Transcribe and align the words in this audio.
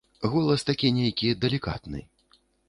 Голас 0.31 0.63
такі 0.69 0.91
нейкі 0.95 1.29
далікатны. 1.45 2.03